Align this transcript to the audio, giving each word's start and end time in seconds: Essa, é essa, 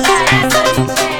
Essa, - -
é - -
essa, 1.14 1.19